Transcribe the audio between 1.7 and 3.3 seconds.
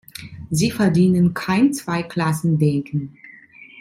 Zwei-Klassen-Denken.